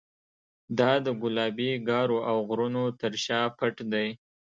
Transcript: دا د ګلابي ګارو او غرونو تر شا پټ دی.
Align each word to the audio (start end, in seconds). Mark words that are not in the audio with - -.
دا 0.79 0.91
د 1.05 1.07
ګلابي 1.21 1.69
ګارو 1.89 2.17
او 2.29 2.37
غرونو 2.49 2.83
تر 3.01 3.13
شا 3.25 3.39
پټ 3.57 3.75
دی. 3.91 4.07